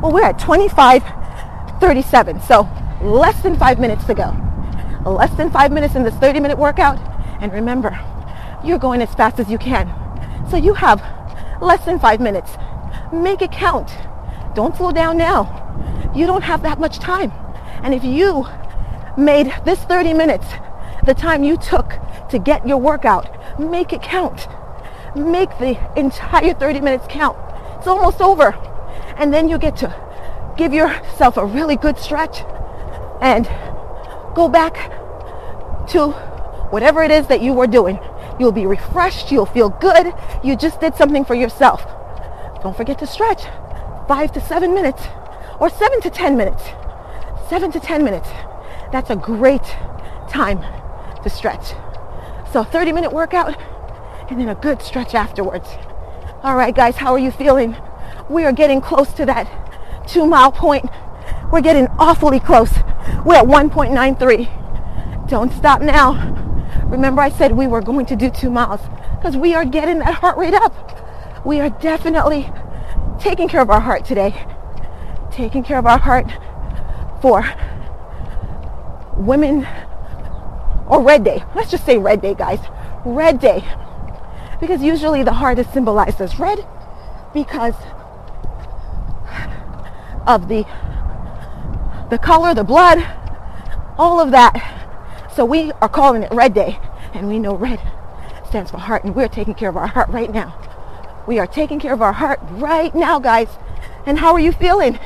[0.00, 2.46] well, we're at 25.37.
[2.46, 2.68] So
[3.02, 4.34] less than five minutes to go.
[5.04, 6.98] Less than five minutes in this 30 minute workout.
[7.40, 7.98] And remember,
[8.64, 9.90] you're going as fast as you can.
[10.50, 11.02] So you have
[11.60, 12.56] less than five minutes.
[13.12, 13.90] Make it count.
[14.54, 15.58] Don't slow down now.
[16.14, 17.32] You don't have that much time.
[17.82, 18.46] And if you
[19.16, 20.46] made this 30 minutes
[21.04, 21.98] the time you took
[22.30, 24.46] to get your workout, make it count.
[25.14, 27.36] Make the entire 30 minutes count.
[27.78, 28.54] It's almost over.
[29.16, 29.94] And then you get to
[30.56, 32.42] give yourself a really good stretch
[33.20, 33.46] and
[34.34, 34.90] go back
[35.88, 36.10] to
[36.70, 37.98] whatever it is that you were doing.
[38.38, 39.30] You'll be refreshed.
[39.30, 40.14] You'll feel good.
[40.42, 41.84] You just did something for yourself.
[42.62, 43.44] Don't forget to stretch
[44.08, 45.02] five to seven minutes
[45.58, 46.62] or seven to 10 minutes.
[47.48, 48.28] Seven to 10 minutes.
[48.92, 49.64] That's a great
[50.28, 50.64] time
[51.22, 51.74] to stretch.
[52.52, 53.56] So 30 minute workout
[54.30, 55.68] and then a good stretch afterwards.
[56.42, 57.76] All right, guys, how are you feeling?
[58.28, 59.46] We are getting close to that
[60.06, 60.86] two mile point.
[61.50, 62.72] We're getting awfully close.
[63.24, 65.28] We're at 1.93.
[65.28, 66.30] Don't stop now.
[66.86, 68.80] Remember I said we were going to do two miles
[69.16, 71.44] because we are getting that heart rate up.
[71.44, 72.50] We are definitely
[73.18, 74.46] taking care of our heart today.
[75.30, 76.26] Taking care of our heart
[77.20, 77.44] for
[79.16, 79.66] women
[80.92, 81.44] Wear Red Day.
[81.54, 82.60] Let's just say red day, guys.
[83.04, 83.64] Red day.
[84.60, 86.64] Because usually the heart is symbolized as red
[87.34, 87.74] because
[90.26, 90.64] of the
[92.10, 92.98] the color, the blood,
[93.98, 94.82] all of that
[95.34, 96.78] so we are calling it Red Day,
[97.14, 97.80] and we know red
[98.46, 100.58] stands for heart, and we're taking care of our heart right now.
[101.26, 103.48] We are taking care of our heart right now, guys.
[104.04, 104.98] And how are you feeling?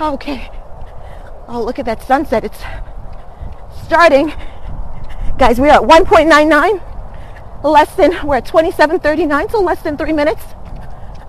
[0.00, 0.50] Okay.
[1.48, 2.44] Oh, look at that sunset.
[2.44, 2.60] It's
[3.92, 4.32] starting.
[5.36, 7.62] Guys, we are at 1.99.
[7.62, 10.42] Less than, we're at 27.39, so less than three minutes.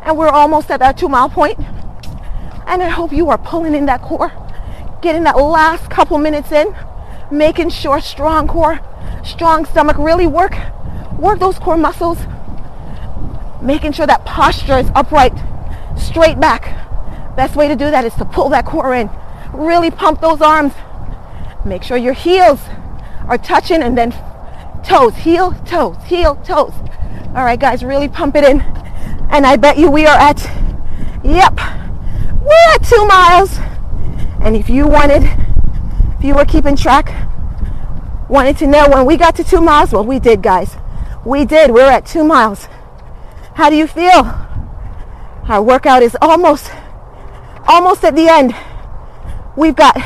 [0.03, 1.59] And we're almost at that two mile point.
[2.65, 4.31] And I hope you are pulling in that core,
[5.01, 6.73] getting that last couple minutes in
[7.29, 8.79] making sure strong core,
[9.25, 10.55] strong stomach, really work,
[11.19, 12.19] work those core muscles,
[13.61, 15.33] making sure that posture is upright,
[15.97, 16.63] straight back.
[17.35, 19.09] Best way to do that is to pull that core in.
[19.51, 20.71] Really pump those arms.
[21.65, 22.61] Make sure your heels
[23.27, 24.11] are touching and then
[24.83, 26.73] toes, heel, toes, heel, toes.
[27.27, 28.61] All right, guys, really pump it in.
[29.29, 30.41] And I bet you we are at,
[31.23, 31.57] yep,
[32.41, 33.57] we're at two miles.
[34.41, 35.23] And if you wanted
[36.23, 37.11] if you were keeping track,
[38.29, 40.77] wanted to know when we got to two miles, well, we did, guys.
[41.25, 41.71] We did.
[41.71, 42.69] We're at two miles.
[43.55, 44.33] How do you feel?
[45.49, 46.71] Our workout is almost,
[47.67, 48.55] almost at the end.
[49.57, 49.97] We've got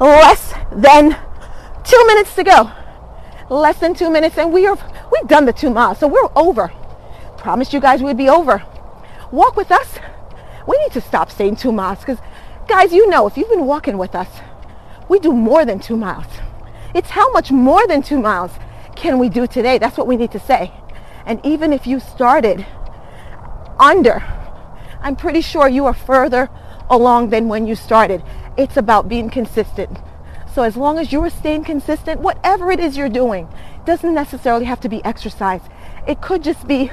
[0.00, 1.16] less than
[1.84, 2.70] two minutes to go.
[3.50, 4.78] Less than two minutes, and we are
[5.10, 6.72] we've done the two miles, so we're over.
[7.38, 8.62] Promised you guys we'd be over.
[9.30, 9.98] Walk with us.
[10.66, 12.18] We need to stop saying two miles because,
[12.66, 14.28] guys, you know if you've been walking with us,
[15.08, 16.26] we do more than two miles.
[16.94, 18.50] It's how much more than two miles
[18.96, 19.78] can we do today?
[19.78, 20.72] That's what we need to say.
[21.24, 22.66] And even if you started
[23.78, 24.22] under,
[25.00, 26.50] I'm pretty sure you are further
[26.90, 28.22] along than when you started.
[28.58, 29.98] It's about being consistent.
[30.52, 33.48] So as long as you are staying consistent, whatever it is you're doing,
[33.86, 35.60] doesn't necessarily have to be exercise.
[36.06, 36.90] It could just be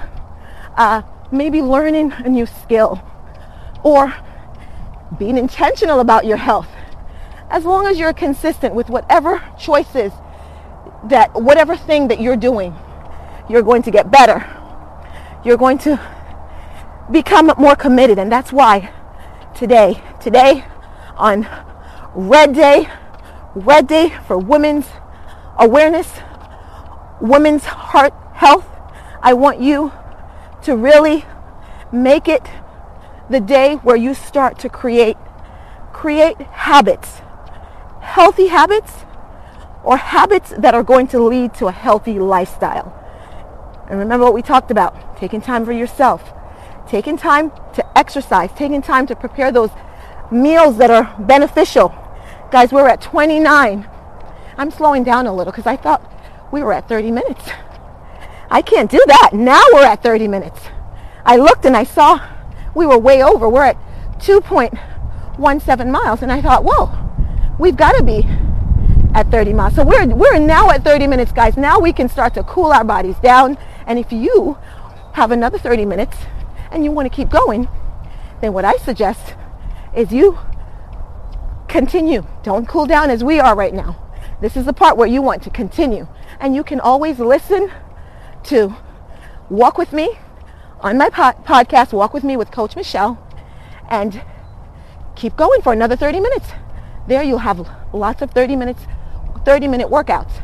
[0.78, 3.02] uh, maybe learning a new skill
[3.84, 4.14] or
[5.18, 6.68] being intentional about your health
[7.50, 10.12] as long as you're consistent with whatever choices
[11.06, 12.76] that whatever thing that you're doing,
[13.50, 14.46] you're going to get better.
[15.44, 16.00] You're going to
[17.12, 18.18] become more committed.
[18.18, 18.92] And that's why
[19.56, 20.66] today, today
[21.18, 21.48] on
[22.14, 22.90] Red Day,
[23.56, 24.88] Red Day for Women's
[25.58, 26.12] Awareness,
[27.22, 28.68] Women's Heart Health,
[29.22, 29.92] I want you
[30.64, 31.26] to really
[31.92, 32.44] make it
[33.30, 35.18] the day where you start to create
[35.92, 37.22] create habits
[38.06, 39.04] healthy habits
[39.84, 42.94] or habits that are going to lead to a healthy lifestyle.
[43.90, 46.34] And remember what we talked about taking time for yourself,
[46.88, 49.72] taking time to exercise, taking time to prepare those
[50.32, 51.94] meals that are beneficial.
[52.52, 53.88] Guys, we're at 29.
[54.58, 56.02] I'm slowing down a little because I thought
[56.52, 57.50] we were at 30 minutes.
[58.50, 59.32] I can't do that.
[59.34, 60.60] Now we're at 30 minutes.
[61.26, 62.20] I looked and I saw
[62.76, 63.50] we were way over.
[63.50, 63.78] We're at
[64.20, 66.22] 2.17 miles.
[66.22, 66.92] And I thought, whoa,
[67.60, 68.24] we've got to be
[69.14, 69.76] at 30 miles.
[69.76, 71.58] So we're, we're now at 30 minutes, guys.
[71.58, 73.58] Now we can start to cool our bodies down.
[73.88, 74.58] And if you
[75.14, 76.18] have another 30 minutes
[76.72, 77.68] and you want to keep going,
[78.42, 79.36] then what I suggest
[79.96, 80.38] is you
[81.68, 82.26] continue.
[82.44, 84.02] Don't cool down as we are right now.
[84.42, 86.08] This is the part where you want to continue.
[86.40, 87.72] And you can always listen
[88.44, 88.76] to
[89.50, 90.18] Walk With Me
[90.82, 93.18] on my podcast, Walk With Me with Coach Michelle,
[93.90, 94.22] and
[95.16, 96.50] keep going for another 30 minutes.
[97.08, 98.82] There you'll have lots of 30 minutes,
[99.46, 100.42] 30 minute workouts.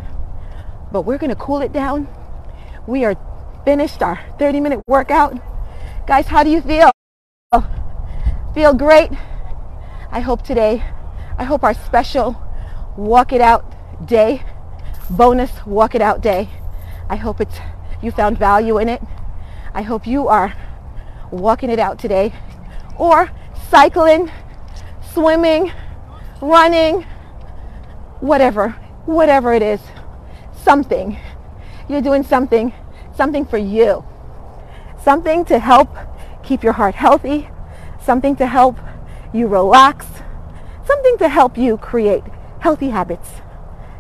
[0.92, 2.08] But we're going to cool it down.
[2.88, 3.16] We are
[3.66, 5.40] finished our 30 minute workout.
[6.08, 6.92] Guys, how do you feel?
[8.54, 9.12] Feel great?
[10.14, 10.84] I hope today,
[11.38, 12.36] I hope our special
[12.98, 13.64] walk it out
[14.06, 14.44] day,
[15.10, 16.50] bonus walk it out day,
[17.10, 17.58] I hope it's
[18.02, 19.02] you found value in it.
[19.74, 20.54] I hope you are
[21.32, 22.34] walking it out today
[22.98, 23.32] or
[23.70, 24.30] cycling,
[25.14, 25.72] swimming,
[26.42, 27.04] running,
[28.20, 28.70] whatever,
[29.06, 29.80] whatever it is,
[30.64, 31.18] something.
[31.88, 32.74] You're doing something,
[33.16, 34.04] something for you.
[35.02, 35.96] Something to help
[36.44, 37.50] keep your heart healthy,
[38.04, 38.78] something to help
[39.34, 40.06] you relax,
[40.86, 42.24] something to help you create
[42.60, 43.30] healthy habits.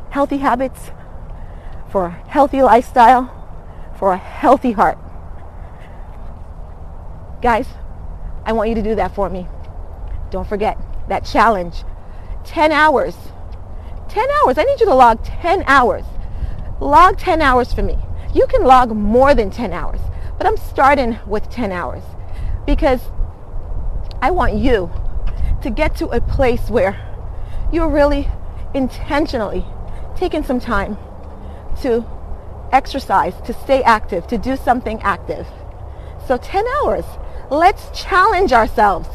[0.09, 0.91] Healthy habits
[1.89, 3.29] for a healthy lifestyle,
[3.97, 4.97] for a healthy heart.
[7.41, 7.67] Guys,
[8.45, 9.47] I want you to do that for me.
[10.29, 10.77] Don't forget
[11.09, 11.83] that challenge.
[12.45, 13.15] 10 hours.
[14.09, 14.57] 10 hours.
[14.57, 16.05] I need you to log 10 hours.
[16.79, 17.97] Log 10 hours for me.
[18.33, 19.99] You can log more than 10 hours,
[20.37, 22.03] but I'm starting with 10 hours
[22.65, 23.01] because
[24.21, 24.91] I want you
[25.61, 26.99] to get to a place where
[27.71, 28.27] you're really
[28.73, 29.65] intentionally
[30.15, 30.97] taking some time
[31.81, 32.05] to
[32.71, 35.47] exercise, to stay active, to do something active.
[36.27, 37.05] So 10 hours.
[37.49, 39.09] Let's challenge ourselves.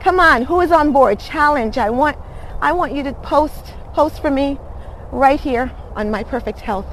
[0.00, 1.18] Come on, who is on board?
[1.18, 1.78] Challenge.
[1.78, 2.18] I want
[2.60, 4.58] I want you to post post for me
[5.10, 6.86] right here on my perfect health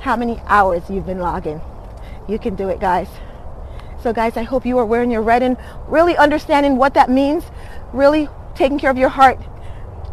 [0.00, 1.60] how many hours you've been logging.
[2.28, 3.08] You can do it, guys.
[4.02, 5.56] So guys, I hope you are wearing your red and
[5.88, 7.44] really understanding what that means,
[7.92, 9.38] really taking care of your heart,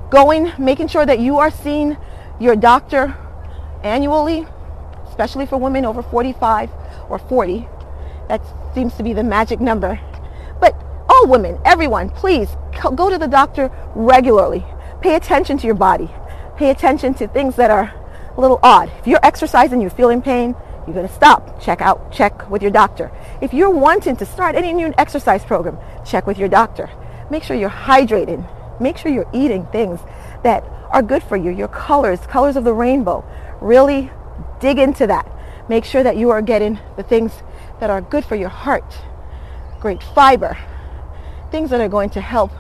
[0.10, 1.98] going, making sure that you are seeing
[2.40, 3.16] your doctor
[3.84, 4.46] annually,
[5.08, 6.70] especially for women over 45
[7.10, 7.68] or 40.
[8.30, 8.42] That
[8.74, 10.00] seems to be the magic number.
[10.60, 10.76] But
[11.10, 12.50] all women, everyone, please
[12.96, 14.66] go to the doctor regularly.
[15.02, 16.10] Pay attention to your body.
[16.58, 17.94] Pay attention to things that are
[18.36, 18.92] a little odd.
[19.00, 20.56] If you're exercising, you're feeling pain,
[20.86, 21.62] you're going to stop.
[21.62, 23.12] Check out, check with your doctor.
[23.42, 26.90] If you're wanting to start any new exercise program, check with your doctor.
[27.34, 28.48] Make sure you're hydrated.
[28.80, 30.00] Make sure you're eating things
[30.44, 31.50] that are good for you.
[31.50, 33.26] Your colors, colors of the rainbow.
[33.60, 34.12] Really
[34.60, 35.28] dig into that.
[35.68, 37.32] Make sure that you are getting the things
[37.80, 38.86] that are good for your heart.
[39.80, 40.56] Great fiber.
[41.50, 42.52] Things that are going to help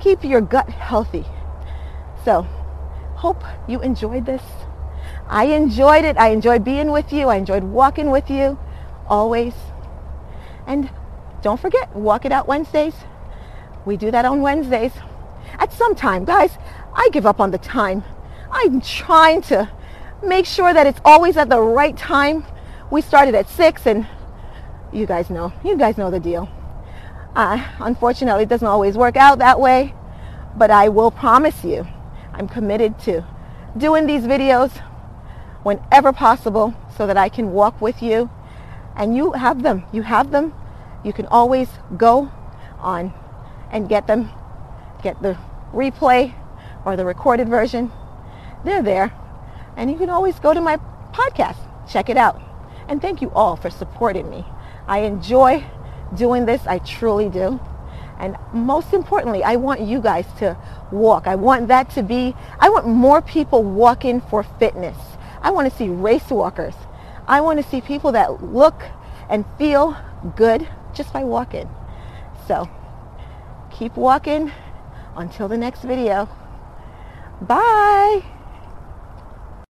[0.00, 1.26] keep your gut healthy.
[2.24, 2.46] So,
[3.14, 4.42] hope you enjoyed this.
[5.26, 6.16] I enjoyed it.
[6.16, 7.28] I enjoyed being with you.
[7.28, 8.58] I enjoyed walking with you
[9.06, 9.52] always.
[10.66, 10.88] And
[11.42, 12.94] don't forget, Walk It Out Wednesdays.
[13.84, 14.92] We do that on Wednesdays.
[15.58, 16.58] At some time, guys,
[16.94, 18.04] I give up on the time.
[18.50, 19.70] I'm trying to
[20.22, 22.44] make sure that it's always at the right time.
[22.90, 24.06] We started at 6 and
[24.92, 25.52] you guys know.
[25.64, 26.48] You guys know the deal.
[27.34, 29.94] Uh, unfortunately, it doesn't always work out that way.
[30.56, 31.86] But I will promise you,
[32.32, 33.24] I'm committed to
[33.76, 34.72] doing these videos
[35.62, 38.30] whenever possible so that I can walk with you.
[38.96, 39.84] And you have them.
[39.92, 40.52] You have them.
[41.04, 42.32] You can always go
[42.80, 43.12] on
[43.70, 44.30] and get them.
[45.02, 45.36] Get the
[45.72, 46.34] replay
[46.84, 47.92] or the recorded version.
[48.64, 49.12] They're there.
[49.76, 50.78] And you can always go to my
[51.12, 51.58] podcast.
[51.88, 52.40] Check it out.
[52.88, 54.44] And thank you all for supporting me.
[54.86, 55.64] I enjoy
[56.14, 56.66] doing this.
[56.66, 57.60] I truly do.
[58.18, 60.56] And most importantly, I want you guys to
[60.90, 61.26] walk.
[61.26, 64.96] I want that to be, I want more people walking for fitness.
[65.40, 66.74] I want to see race walkers.
[67.28, 68.82] I want to see people that look
[69.28, 69.96] and feel
[70.34, 71.68] good just by walking.
[72.48, 72.68] So
[73.78, 74.50] keep walking
[75.16, 76.28] until the next video.
[77.40, 78.37] Bye.